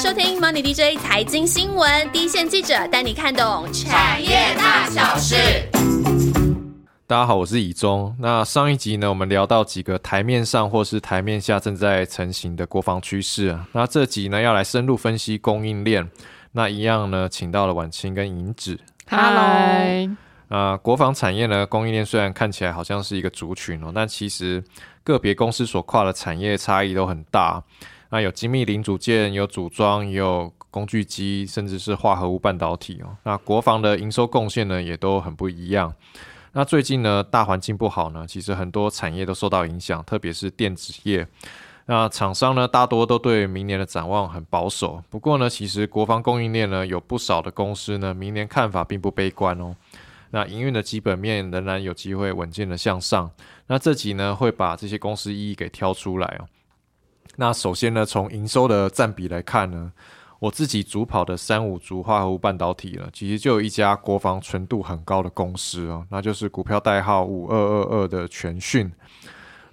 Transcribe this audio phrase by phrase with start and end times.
[0.00, 5.36] 收听 Money DJ 财经新闻，第一线记者带你看懂产业大小事。
[7.06, 8.16] 大家好，我是以中。
[8.18, 13.68] 那上一集呢，我们聊到几个台面上或是台面下正在成型的国防趋势啊。
[13.72, 16.10] 那这集呢，要来深入分析供应链。
[16.52, 18.80] 那一样呢，请到了晚清跟银子。
[19.06, 20.16] Hello。
[20.48, 24.64] 啊，国防产业呢，供应链虽然看起来好像是一个族群哦，但其实
[25.04, 27.62] 个别公司所跨的产业差异都很大。
[28.10, 33.16] 那有精密零组件，有组装，也有工具机，甚至是化合物半导体哦。
[33.22, 35.94] 那国防的营收贡献呢，也都很不一样。
[36.52, 41.26] 那最近呢，大环境不好呢，其实很多产业都受到影响，特别是电子业。
[41.86, 45.02] 那厂商呢，大多都对明年的展望很保守。
[45.08, 49.74] 不过呢，其实国防供应链呢，有不少的公司呢，明年看法并不悲观哦。
[50.30, 53.30] 那营运的基本面仍然有机会稳健的向上。
[53.66, 56.46] 那这集呢，会把这些公司一一给挑出来哦。
[57.36, 59.92] 那首先呢，从营收的占比来看呢，
[60.38, 68.90] 我自己主跑的三五族化合物半导体了，其实就有一家国防纯度很高的公司哦，那就是股票代号五二二二的全讯。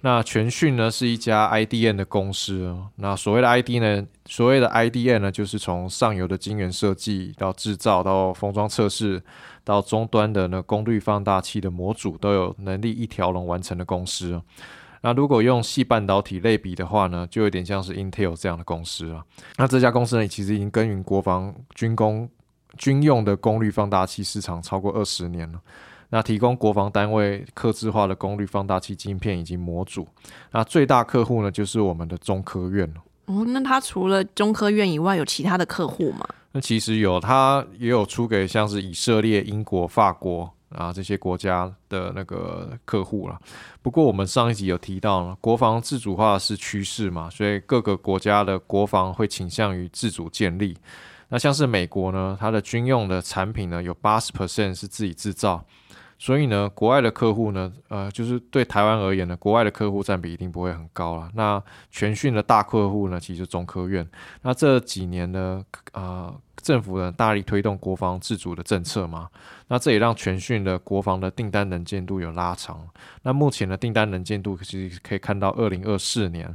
[0.00, 2.86] 那全讯呢是一家 IDN 的公司哦。
[2.96, 9.22] 那所谓的 ID 呢，所谓的 IDN 呢，就是从上游的晶圆设计到制造到封装测试。
[9.64, 14.32] 到终端的呢，功率放大器的模组都有能力一条龙完成的公司。
[14.32, 14.42] 哦
[15.00, 19.24] 那如果用细半导体类比的话呢，就有点像是 Intel 这样的公司了。
[19.56, 22.28] 那这家公司呢，其实已经耕耘国防军工
[22.76, 25.60] 军用的功率放大器市场超过二十年了。
[26.10, 30.08] 那提供国防单位刻制化的功率放大器晶片以及模组。
[30.50, 33.02] 那最大客户呢，就是我们的中科院了。
[33.26, 36.26] 哦，那它除了中科院以外，有其他的客户吗？
[36.52, 43.38] 那其实有，它也有出给像是以色列、英国、法国啊这些国家的那个客户了。
[43.82, 50.76] 不过我们上一集有提到，国防自主化是趋势嘛，所以各个国家的国防会倾向于自主建立。
[51.28, 55.64] 那像是美国呢，它的军用的产品呢有八十 percent 是自己制造。
[56.20, 61.30] 所以呢，国外的客户呢，呃，就是对台湾而言呢，国外的客户占比一定不会很高了。
[61.34, 61.62] 那
[61.92, 64.04] 全讯的大客户呢，其实中科院。
[64.42, 69.28] 那这几年呢，呃，政府呢大力推动国防自主的政策嘛，
[69.68, 72.84] 那这也让全讯的国防的订单能见度有拉长。
[73.22, 76.52] 那目前的订单能见度其实可以看到二零二四年。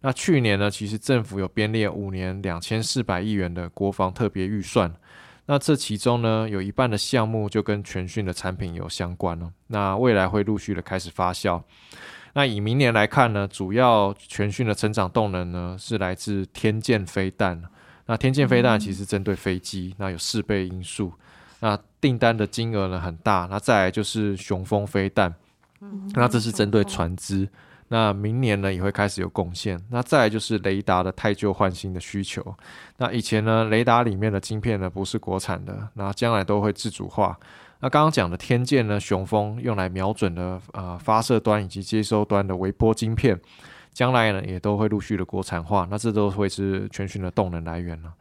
[0.00, 4.90] 那去年呢，其实政府有编列五年两千四百亿元的国防特别预算。
[5.46, 9.52] 那这其中呢，有一半的项目就跟全讯的产品有相关了。
[9.66, 11.62] 那未来会陆续的开始发酵。
[12.32, 17.62] 那以明年来看呢，主要全讯的成长动能呢，是来自天剑飞弹。
[18.06, 21.12] 那天剑飞弹其实针对飞机，那有四倍因素。
[21.60, 23.46] 那订单的金额呢很大。
[23.50, 25.34] 那再来就是雄风飞弹，
[26.14, 27.48] 那这是针对船只。
[27.88, 29.80] 那明年呢也会开始有贡献。
[29.90, 32.54] 那再来就是雷达的太旧换新的需求。
[32.96, 37.38] 那以前呢，雷达里面的晶片呢不是国产的，那将来都会自主化。
[37.80, 43.38] 那刚刚讲的天剑呢，雄风用来瞄准的呃发射端以及接收端的微波晶片，
[43.92, 45.86] 将来呢也都会陆续的国产化。
[45.90, 48.12] 那这都会是全讯的动能来源了。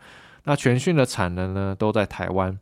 [0.44, 2.60] 那全讯的产能呢都在台湾。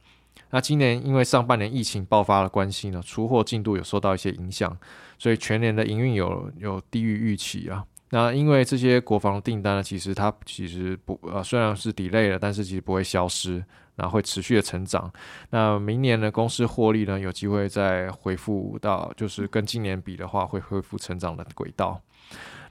[0.52, 4.78] 那今年因为上半年疫情爆发的关系呢，出货进度有受到一些影响，
[5.22, 7.86] 所以全年的营运有有低于预期啊。
[8.10, 13.64] 那因为这些国防订单呢，其实它其实不呃虽然是 delay 了，但是其实不会消失，
[13.98, 15.14] 那会持续的成长。
[15.52, 22.02] 那明年呢，公司获利呢有机会再恢复到就是跟今年比的话，会恢复成长的轨道。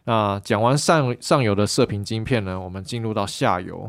[0.02, 3.88] 那讲完上上游的射频晶片呢，我们进入到下游。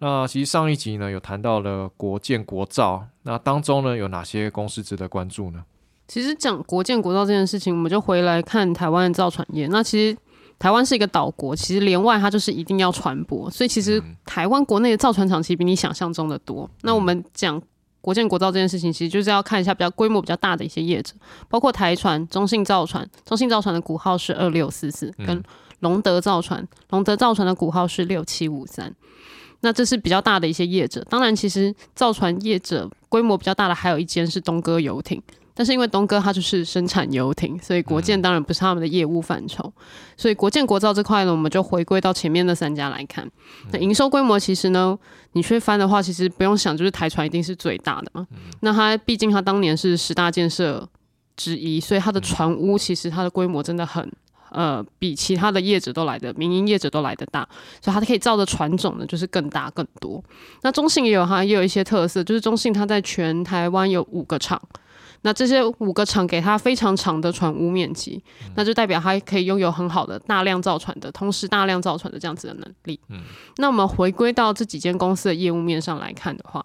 [0.00, 5.64] 那其实上一集呢有谈到了国建国造，那当中呢有哪些公司值得关注呢？
[6.06, 9.66] 其实讲国建国造这件事情，我们就回来看台湾的造船业。
[9.68, 10.16] 那其实
[10.58, 16.68] 台湾是一个岛国，其实连外它就是一定要船舶，所以其实台湾国内的造船厂其实比你想象中的多。
[16.82, 17.60] 那我们讲
[18.00, 21.14] 国建国造这件事情，其实就是要看一下比较规模比较大的一些业者，
[21.48, 25.42] 包括台船、中信造船，中信造船的股号是二六四四，跟
[25.80, 28.94] 龙德造船，龙德造船的股号是六七五三。
[29.60, 35.22] 那这是比较大的一些业者，当然，其实造船业者规模比较大的还有一间是东哥游艇，
[35.54, 39.72] 但是因为东哥他就是生产游艇，所以国建当然不是他们的业务范畴，
[40.16, 43.30] 所以国建国造这块呢，我们就回归到前面那三家来看。
[43.72, 44.98] 那营收规模其实呢，
[45.32, 48.26] 你去翻的话，其实不用想，就是台船一定是最大的嘛。
[48.60, 50.88] 那它毕竟它当年是十大建设
[51.36, 54.10] 之一，所以它的船屋其实它的规模真的很。
[54.50, 57.40] 呃，比其他的业者都来的民营业者都来的大，
[57.82, 60.22] 所以它可以造的船种呢，就是更大更多。
[60.62, 64.62] 那中信也有它也有一些特色，就是中信它在全台湾有五个厂，
[65.26, 68.22] 那这些五个厂给他非常长的船坞面积，
[68.56, 73.00] 那就代表它可以拥有很好的大量造船的，同时大量造船的这样子的能力。
[73.08, 73.22] 嗯，
[73.56, 76.62] 那我们回归到这几间公司的业务面上来看的话，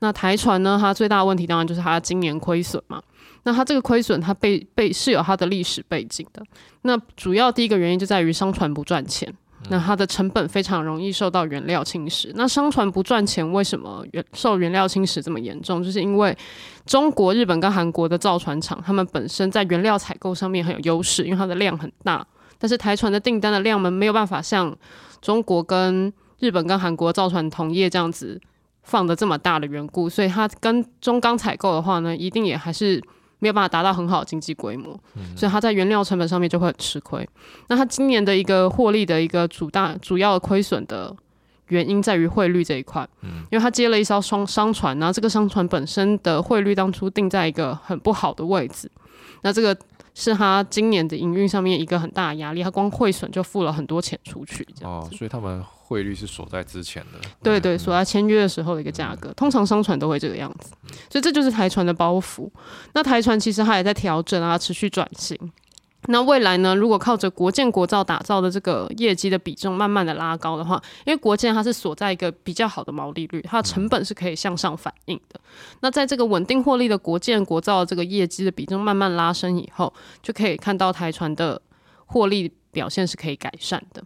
[0.00, 3.02] 那台船呢，它最大的问题当然就是它今年亏损嘛。
[3.44, 6.42] 那它这个亏损，它背背是有它的历史背景的。
[6.82, 9.34] 那主要第一个原因就在于商船不赚钱。
[9.70, 12.30] 那它的成本非常容易受到原料侵蚀。
[12.34, 15.82] 那商船不赚钱，为什么原受原料侵蚀这么严重？
[15.82, 16.36] 就是因为
[16.84, 22.26] 中国、日本跟韩国的造船厂，他们本身在原料采购上面很有优势，因为它的量很大。
[22.58, 24.76] 但是台船的订单的量们没有办法像
[25.20, 28.40] 中国跟日本跟韩国造船同业这样子
[28.82, 33.02] 放的这么大的缘故，所以它跟中钢采购的话呢，一定也还是。
[33.38, 34.98] 没有办法达到很好的经济规模，
[35.36, 37.28] 所以它在原料成本上面就会很吃亏。
[37.68, 41.14] 那它今年的一个获利的一个主大主要亏损的
[41.68, 48.90] 原因在于汇率这一块，因为它接了一艘双商船，然后这个商船本身的汇率当初定在一个很不好的位置，
[49.42, 49.76] 那这个
[50.14, 55.16] 是它今年的营运上面一个很大的压力，它光汇损就付了很多钱出去，这样子。
[55.16, 55.62] 所以他们。
[55.86, 60.72] 汇率是锁在之前的，对对，锁在签约的时候的一个价格，通常商船都会这个样子，
[61.10, 62.48] 所以这就是台船的包袱。
[62.94, 65.38] 那台船其实它也在调整啊，持续转型。
[66.06, 75.40] 那未来呢，如果靠着国建国造打造的这个业绩的比重慢慢的拉高的话，因为国建它是锁在一个比较好的毛利率，它的成本是可以向上反映的。
[75.80, 79.92] 那在这个稳定获利的国建国造这个业绩的比重慢慢拉升以后，
[80.22, 81.60] 就可以看到台船的
[82.04, 84.04] 获利表现是可以改善的。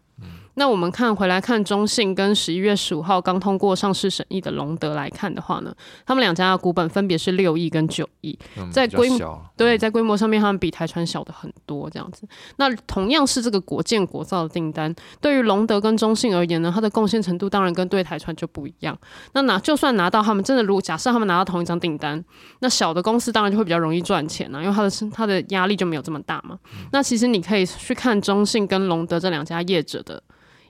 [0.58, 5.72] 那我们看回来看中信跟十一月十五号刚通过上市审议的隆德来看的话呢，
[6.04, 8.36] 他们两家的股本分别是六亿跟九亿，
[8.72, 12.26] 在规模对在规模上面，他们比台船小的很多这样子。
[12.56, 18.98] 那同样是这个国建国造的订单，对于隆德跟中信而言呢，它的贡献程度当然跟对台船就不一样。
[19.34, 22.24] 那拿就算拿到他们真的，如果假设他们拿到同一张订单，
[22.58, 26.58] 那小的公司当然就会比较容易赚钱啊，因为它的它的压力就没有这么大嘛。
[26.90, 30.20] 那其实你可以去看中信跟隆德这两家业者的。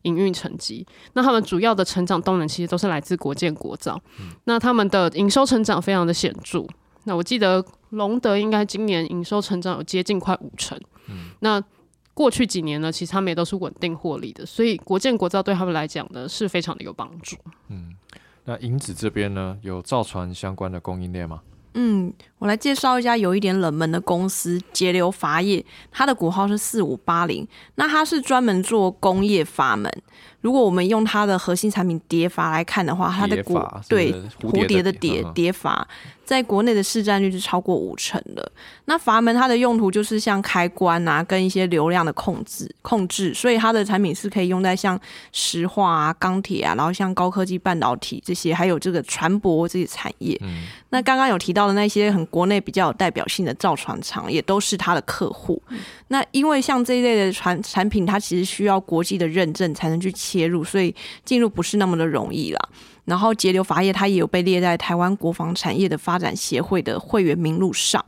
[0.08, 4.00] 营运成绩，那他们主要的成长动能其实都是来自国建国造，
[4.44, 6.66] 那他们的营收成长非常的显著。
[7.04, 10.78] 那我记得隆德应该今年营收成长有接近快五成，
[11.40, 11.62] 那
[12.12, 17.36] 过去几年呢，其实他们也都是稳定获利的，所以国建国造对他们来讲呢是非常的有帮助。
[17.68, 17.94] 嗯，
[18.44, 21.40] 那银子这边呢有造船相关的供应链吗？
[21.74, 27.46] 嗯，我来介绍一家有一点冷门的公司——节流阀业，它的股号是四五八零。
[27.74, 29.92] 那它是专门做工业阀门。
[30.40, 35.86] 如果我们用它的核心产品叠阀来看的话，它的股对蝴蝶的蝶蝶阀，
[36.24, 38.52] 在国内的市占率是超过五成的。
[38.84, 44.98] 那阀门它的用途就是像开关啊，跟一些流量的控制控制，所以它的产品是可以用在像
[45.32, 50.40] 石化啊、钢铁啊，然后像高科技半导体这些，还有这个船舶这些产业。
[50.90, 55.62] 那刚刚有提到的那些很国内比较有代表性的造船厂，也都是它的客户。
[56.08, 60.12] 那因为像这一类的船产品，它其实需要国际的认证才能去。
[60.18, 60.92] 切入，所以
[61.24, 62.58] 进入不是那么的容易啦。
[63.04, 68.04] 然后节流阀业，它也有被列在台湾国防产业的发展协会的会员名录上。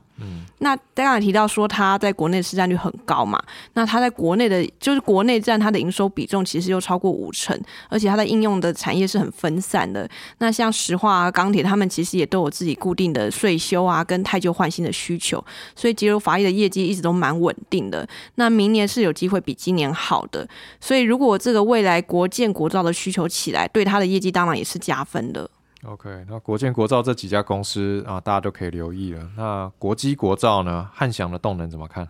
[0.59, 3.43] 那刚刚提到说它在国内市占率很高嘛，
[3.75, 7.59] 那它在国内的，就是国内占它的营收比重其实又超过五成，
[7.89, 10.09] 而且它的应用的产业是很分散的。
[10.39, 15.43] 那像石化啊、钢铁，他们其实也都有自己固定的税收啊，跟太旧换新的需求，
[15.75, 18.07] 所以节流法益的业绩一直都蛮稳定的。
[18.35, 20.47] 那明年是有机会比今年好的，
[20.81, 25.51] 所以如果这个未来国建国造的需求起来，对它的业绩当然也是加分的。
[25.85, 29.26] OK，那国建国造这几家公司啊，大家都可以留意了。
[29.37, 30.88] 那国机国造呢？
[30.93, 32.07] 汉翔的动能怎么看？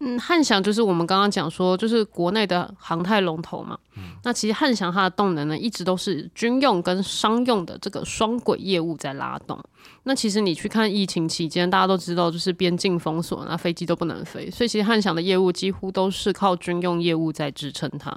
[0.00, 3.78] 嗯，汉翔就是我们刚刚讲说，就是国内的航太龙头嘛。
[4.22, 9.58] 那其实汉翔它的动能呢，一直都是军用跟商用的这个双轨业务在拉动。
[10.04, 18.16] 那其实你去看疫情期间，大家都知道就是边境封锁，那飞机都不能飞，所以其实汉翔的业务几乎都是靠军用业务在支撑它。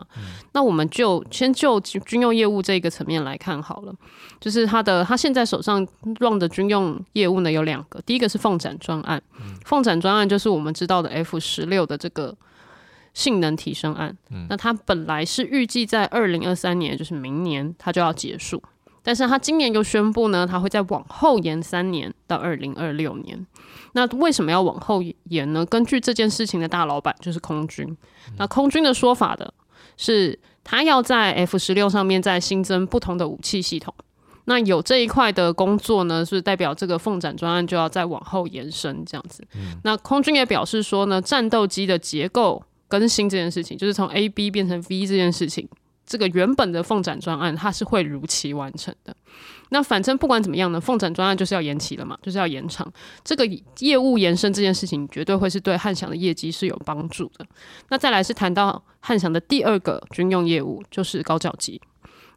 [0.51, 3.93] 那我们就先就军用业务这个层面来看好了，
[4.39, 5.85] 就是它的它现在手上
[6.19, 9.19] run 的军用业务呢有两个，第一个是凤展专案，
[9.65, 12.37] 凤展专案就是我们知道的 F 十六的这个
[13.15, 14.15] 性能提升案。
[14.47, 18.61] 那它本来是预计在二零二三年，就是明年它就要结束。
[19.01, 23.45] 但是他今年又宣布呢，他会再往后延三年到二零二六年。
[23.93, 25.65] 那为什么要往后延呢？
[25.65, 27.97] 根据这件事情的大老板就是空军。
[28.37, 29.51] 那空军的说法的
[29.97, 33.93] 是，他要在 F 十六上面再新增不同的武器系统。
[34.45, 39.43] 那有这一块的工作呢，是代表这个凤展专案就要再往后延伸这样子。
[39.83, 45.67] 那空军也表示说呢，战斗机的结构更新这件事情，就是从 A B 变成 V 这件事情。
[46.09, 49.15] 这个原本的凤展专案，它是会如期完成的。
[49.69, 52.91] 那反正不管怎么样呢，凤展专案就是要延期了嘛，就是要延长。
[53.23, 53.47] 这个
[53.77, 57.45] 业务延伸这件事情，绝对会是对汉翔的业绩是有帮助的。
[57.89, 61.79] 那再来是谈到汉翔的第二个军用业务，就是高教机。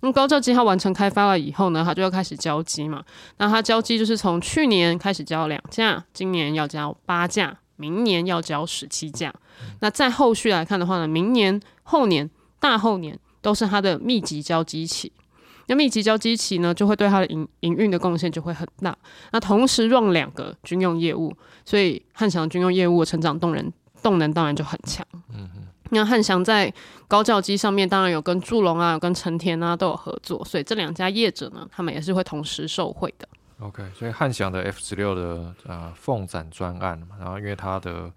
[0.00, 3.02] 那高教机它完成开发了以后呢，它就要开始交机嘛。
[3.38, 9.32] 那它交机就是从去年开始交两架，今年要交八架，明年要交十七架。
[9.80, 12.28] 那在后续来看的话呢，明年、后年、
[12.60, 15.12] 大后年都是它的密集交机期。
[15.66, 18.96] 那密集交机期呢，就会对它的营营运的贡献就会很大。
[19.32, 23.72] 那同时 run 两个军用业务，所以汉翔军用业务的成长动能
[24.02, 25.06] 动能当然就很强。
[25.34, 25.62] 嗯哼。
[25.90, 26.72] 那汉翔在
[27.06, 33.28] 高教机上面当然有跟祝龙啊、有跟成田啊都有合作，所以这两家业者呢，他们也是会同时受惠的。
[33.60, 38.10] OK，所以汉翔的 F 十六的呃凤展专案嘛，然后因为它的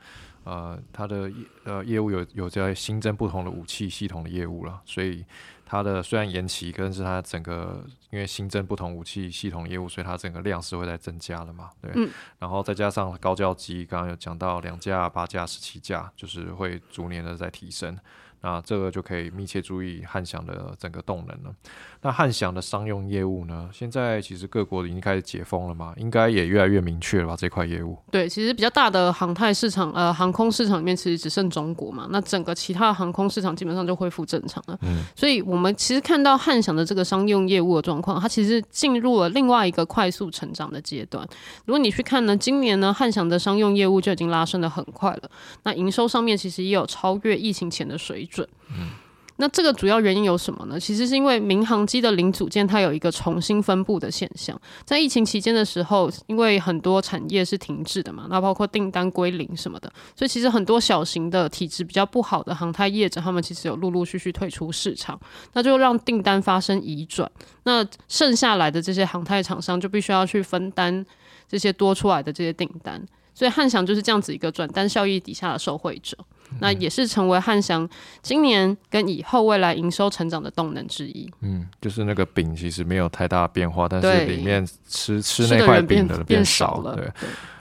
[0.46, 1.30] 呃它的
[1.66, 5.26] 呃业务有有在新增不同的武器系统的业务了，所以。
[5.68, 11.92] 它的虽然延期，但是它整个因为新增不同武器系统业务，所以它整个量是会在增加的嘛，对。
[12.38, 17.98] 然后再加上高教机，刚刚有讲到两架、八架、十七架，就是会逐年的在提升。
[18.42, 21.56] 那这个就可以密切注意汉翔的整个动能了。
[22.02, 23.70] 那汉翔的商用业务呢？
[23.74, 27.36] 现在其实各国已经开始解封了嘛，应该也越来越明确了吧？
[27.36, 27.98] 这块业务。
[28.12, 34.78] 对，其实比较大的航太市场，呃，航空市场里面其实只剩中国嘛，那整个其他航空市场基本上就恢复正常了。
[34.84, 41.28] 嗯，所以我们其实看到汉翔的这个商用业务的状况，它其实进入了另外一个快速成长的阶段。
[41.66, 45.32] 如果你去看呢，今年呢，汉翔的商用业务就已经拉升的很快了，
[45.64, 48.35] 那营收上面其实也有超越疫情前的水准。
[48.70, 48.90] 嗯，
[49.38, 50.80] 那这个主要原因有什么呢？
[50.80, 54.60] 其实是因为民航机的零组件它有一个重新分布的现象。
[54.86, 65.20] 在疫情期间的时候，因为很多产业是停滞的嘛，那包括订单归零什么的，所以其实很多小型的体质比较不好的航太业者，他们其实有陆陆续续退出市场，
[65.54, 67.30] 那就让订单发生移转。
[67.64, 71.06] 那剩下来的这些航太厂商就必须要去分担
[71.48, 76.18] 这些多出来的这些订单，所以汉翔就是这样子一个转单效益底下的受惠者。
[76.60, 77.88] 那也是成为汉翔
[78.22, 81.30] 今年跟以后未来营收成长的动能之一。
[81.42, 86.96] 嗯，就是那个饼其实没有太大变化，但是里面吃吃那块饼的人变少了。
[86.96, 87.12] 对，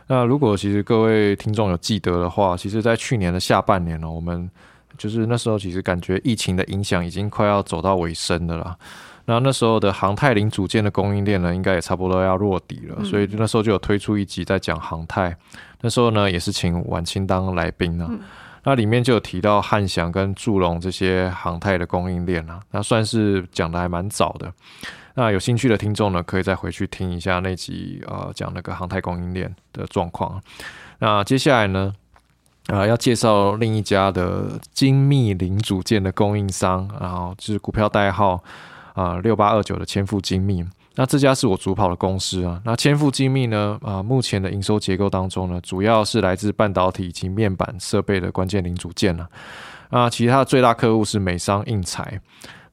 [0.06, 4.48] 那如果其实各位听众有记得的话，其实，在去年的下半年呢，我们
[4.96, 8.76] 就是那时候其实感觉疫情的影响已经快要走到尾声的了。
[9.26, 15.34] 那那时候的航太零组件的供应链呢，应该也差不多要落底了，所以那时候就有推出一集在讲航太。
[15.80, 18.06] 那时候呢，也是请晚清当来宾呢。
[18.64, 24.52] 那里面就有提到汉翔跟祝龙这些航太的供应链啊，那算是讲的还蛮早的。
[25.14, 30.42] 那有兴趣的听众呢，可以再回去听一下那集呃讲那个航太供应链的状况。
[30.98, 31.94] 那接下来呢，
[32.66, 38.42] 啊要介绍另一家的精密零组件的供应商，然后就是股票代号
[38.94, 40.64] 啊六八二九的千富精密。
[40.96, 42.60] 那这家是我主跑的公司啊。
[42.64, 43.78] 那千富精密呢？
[43.82, 49.28] 啊，目前的营收结构当中呢，主要是来自半导体以及面板设备的关键零组件了。
[49.90, 52.20] 啊，其他的最大客户是美商印材。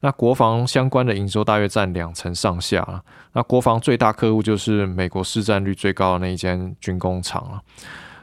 [0.00, 3.02] 那国防相关的营收大约占两成上下了。
[3.32, 7.60] 那国防最大客户就是美国市占率最高的那一间军工厂了。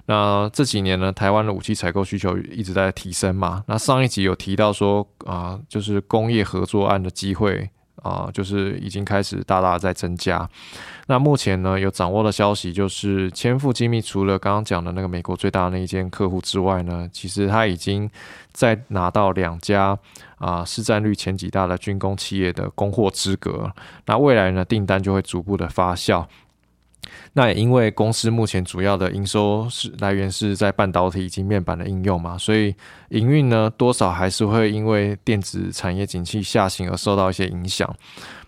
[0.05, 3.63] 那这几年呢，台湾的武器采购需求一直在提升嘛。
[3.67, 7.69] 那上一集有提到说啊，就是工业合作案的机会。
[8.03, 10.47] 啊，就是已经开始大大在增加。
[11.07, 18.09] 那目前呢，有掌握的消息就是，千富精密除了刚刚讲的那个美国最大的那一间客户之外呢，其实他已经
[18.51, 19.97] 在拿到两家
[20.37, 23.71] 啊市占率前几大的军工企业的供货资格。
[24.05, 26.25] 那未来呢，订单就会逐步的发酵。
[27.33, 32.75] 那也因为公司目前主要的营收是来源是在半导体以及面板的应用嘛，所以
[33.09, 37.93] 营运呢多少还是会因为电子产业景气下行而受到一些影响。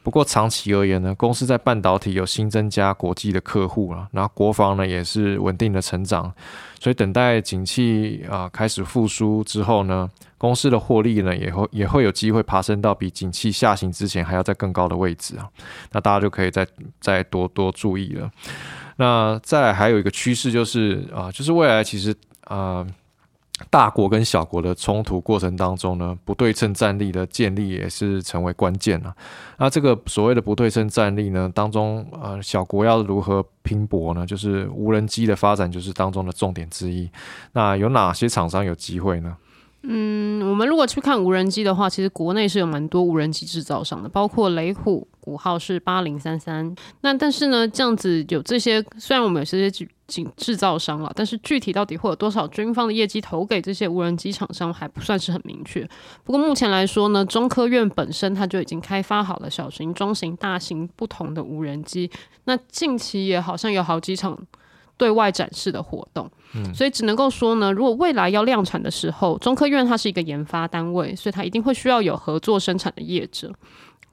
[0.04, 6.34] 不过长期而言呢，公司在半导体有新增加国际的客户了，然后国防呢也是稳定的成长，
[6.80, 10.10] 所以等待景气啊开始复苏之后呢。
[10.42, 15.48] 公司的获利呢，也会也会有机会爬升到比景气下行之前还要在更高的位置啊，
[15.92, 16.66] 那大家就可以再
[17.00, 18.28] 再多多注意了。
[18.98, 22.12] 那再还有一个趋势就是啊，就是未来其实
[22.46, 22.84] 啊，
[23.70, 29.16] 大国跟小国的冲突过程当中呢，不对称战力的建立也是成为关键了。
[29.60, 34.26] 那这个所谓的不对称战力呢，当中呃，小国要如何拼搏呢？
[34.26, 37.08] 就是无人机的发展就是当中的重点之一。
[37.54, 39.38] 那有哪些厂商有机会呢？
[39.84, 46.76] 嗯，我们如果去看无人机的话，其实国内是有蛮多无人机制造商的，包括雷虎，股号是八零三三。
[47.02, 49.88] 那但是呢，这样子有这些，虽然我们有这些制
[50.38, 55.90] 制造商了，但是具体到底会有多少军方的业绩投给这些无人机厂商还不算是很明确。
[56.24, 62.12] 不过目前来说呢，中科院本身它就已经开发好了小型、中型、大型不同的无人机，
[62.44, 64.38] 那近期也好像有好几场
[64.98, 66.30] 对外展示的活动，
[66.74, 73.52] 所以只能够说呢，如果未来要量产的时候，中科院它是一个研发单位，所以它一定会需要有合作生产的业者。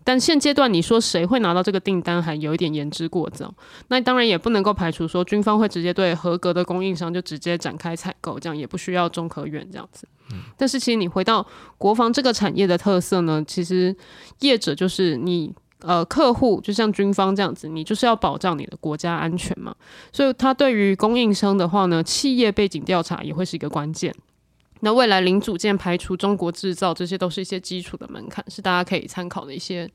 [0.04, 3.52] 但现阶段你说谁会拿到这个订单，还有一点言之过早。
[3.88, 10.08] 那当然也不能够排除说军方会直接对合格的供应商就直接展开采购，这样也不需要中科院这样子。
[10.56, 13.94] 但是其实你回到国防这个产业的特色呢，其实
[14.40, 19.74] 业者就是你呃客户，就像军方这样子，你就是要保障你的国家安全嘛。
[20.12, 24.14] 所以它对于供应商的话呢，企业背景调查也会是一个关键。
[24.80, 29.90] 那未来零组件排除中国制造，这些都是一些基础的门槛，是大家可以参考的一些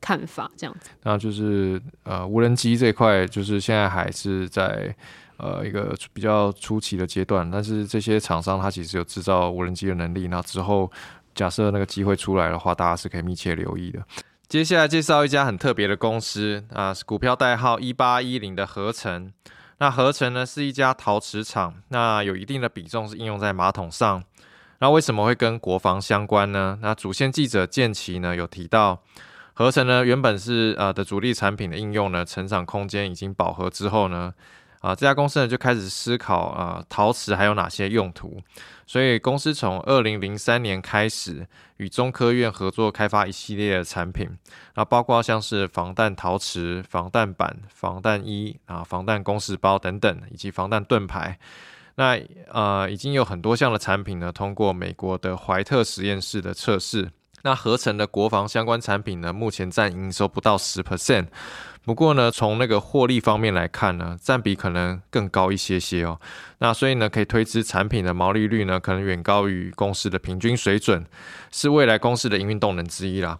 [0.00, 0.50] 看法。
[0.54, 4.94] 这样子，那就是呃无人机这块，就是现在还是在
[5.38, 10.28] 呃一个比较初期的阶段，但是这些厂商它其实有制造无人机的能力。
[10.28, 10.90] 那之后
[11.34, 14.02] 假设那个机会出来的话，大家是可以密切留意的。
[14.48, 19.30] 接下来介绍一家很特别的公司啊，是股票代号一八一零的合成。
[19.76, 24.24] 那合成呢是一家陶瓷厂，那有一定的比重是应用在马桶上。
[24.78, 26.78] 那为什么会跟国防相关呢？
[26.80, 29.02] 那主线记者建奇呢有提到，
[29.52, 34.32] 合成呢原本是呃的主力产品的应用呢，成长空间已经饱和之后呢。
[34.80, 38.40] 啊，这家公司呢就开始思考啊，陶瓷还有哪些用途？
[38.86, 44.28] 所以公司从二零零三年开始与中科院合作开发一系列的产品，
[44.74, 51.38] 那包括像是防弹陶瓷、防弹板、防弹衣啊、防弹公事包等等，以及防弹盾牌。
[51.96, 52.16] 那
[52.52, 57.10] 呃，已经有很多项的产品呢，通过美国的怀特实验室的测试。
[57.42, 61.26] 那合成的国防相关产品呢，目前占营收不到十 percent。
[61.88, 66.20] 不过呢，从那个获利方面来看呢，占比可能更高一些些哦。
[66.58, 71.02] 那所以呢，可以推知产品的毛利率呢，可能远高于公司的平均水准，
[71.50, 73.38] 是未来公司的营运动能之一啦。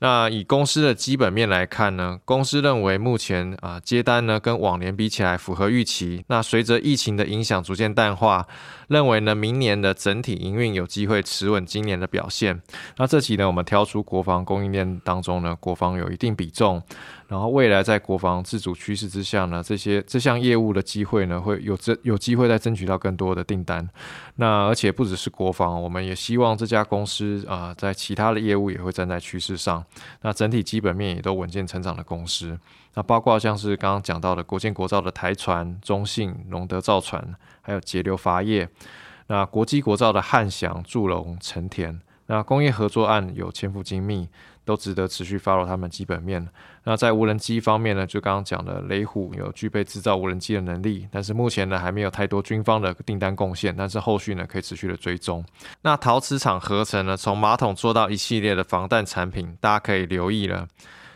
[0.00, 6.22] 那以公司的基本面来看呢，公司认为目前啊接单呢跟往年比起来符合预期。
[6.28, 8.46] 那随着疫情的影响逐渐淡化，
[8.88, 12.60] 认为呢明年的整体营运有机会持稳今年的表现。
[12.98, 16.82] 那这期呢，我们挑出国防供应链当中呢，国防有一定比重。
[17.28, 23.88] 然后未来在国防自主趋势之下呢，这些这项业务的机会呢，会有这有机会再争取到更多的订单。
[24.36, 29.84] 那而且不只是国防，我们也希望这家公司啊，在其他的业务也会站在趋势上。
[30.22, 32.56] 那整体基本面也都稳健成长的公司。
[32.94, 38.68] 那包括像是刚刚讲到的国建国造的台船、中信、龙德造船，还有节流阀业。
[39.26, 42.00] 那国际国造的汉翔、祝龙、成田。
[42.28, 44.28] 那工业合作案有千富精密。
[44.66, 46.46] 都值得持续 follow 他们基本面。
[46.84, 55.44] 那在无人机方面呢，就刚刚讲的雷虎有具备制造无人机的能力，但是目前呢还没有太多军方的订单贡献，但是后续呢可以持续的追踪。
[55.80, 60.68] 那陶瓷厂合成呢，从马桶做到一系列的防弹产品，大家可以留意了。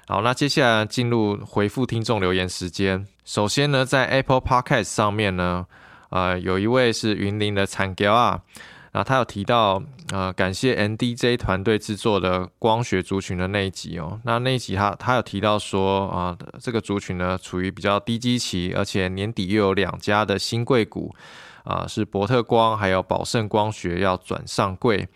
[0.07, 3.07] 好，那接下来进入回复听众留言时间。
[3.25, 5.67] 首先呢，在 Apple Podcast 上面呢，
[6.09, 8.41] 呃，有一位是云林的产胶啊。
[8.93, 9.81] 然后他有提到，
[10.13, 14.21] 呃，感谢 NDJ 团队制作的光学族群的那一集哦。
[14.25, 21.15] 那那一集他他有提到说，啊，这个族群呢处于比较低基期，而且年底又有两家的新贵股，
[21.63, 25.07] 啊，是博特光还有宝盛光学要转上柜，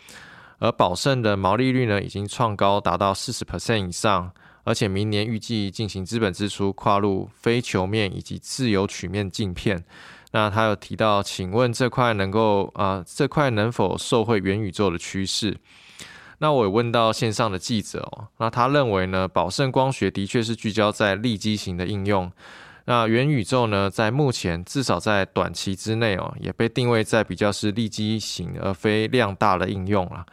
[0.59, 4.31] 而宝盛的毛利率呢已经创高达到四十 percent 以上，
[4.63, 9.83] 而且明年预计进行资本支出，跨入非球面以及自由曲面镜片。
[10.35, 15.55] 那他有提到，请问这块能够啊，这块能否受惠元宇宙的趋势？
[16.39, 22.29] 那我也问到线上的记者哦，那他认为呢，宝盛光学的确是聚焦在立基型的应用，
[22.83, 30.25] 那元宇宙呢，在目前至少在短期之内哦，也被定位在比较是立基型而非量大的应用了。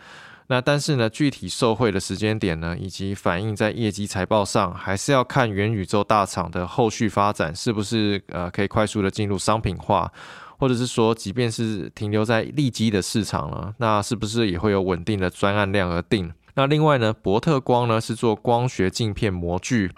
[0.49, 10.13] 那但是呢，具体受惠的时间点呢，以及反映在业绩财报上，还是要看元宇宙大厂的后续发展是不是呃可以快速的进入商品化，
[10.59, 16.33] 或者是说，即便是停留在利基的市场了，那是不是也会有稳定的专案量而定？
[16.55, 19.91] 那另外呢，博特光呢是做光学镜片模具。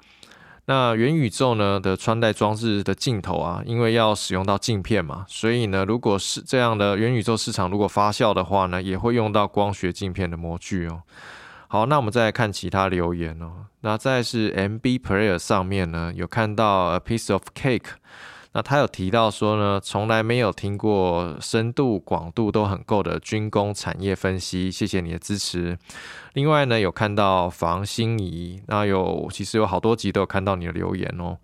[0.67, 11.03] 那元宇宙呢的穿戴装置的镜头啊，因为要使用到镜片嘛，所以呢，如果是这样的元宇宙市场如果发酵的话呢，也会用到光学镜片的模具哦。
[11.69, 13.67] 好，那我们再来看其他留言哦。
[13.81, 17.91] 那再是 MB Player 上面呢，有看到 A piece of cake。
[18.55, 25.77] 那他有提到说呢，从来没有听过深度广度都很够的军工产业分析，谢谢你的支持。
[26.35, 31.37] 另外呢，有看到房心仪，那有其实有好多集都有看到你的留言哦。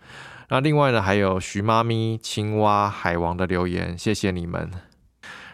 [0.51, 4.71] 那另外呢，还有徐妈咪、青蛙、海王的留言，谢谢你们。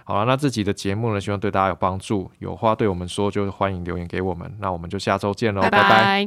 [0.05, 2.31] 好了，那这集的节目呢，希望对大家有帮助。
[2.39, 4.57] 有话对我们说，就欢迎留言给我们。
[4.61, 6.25] 那我们就下周见喽，拜拜。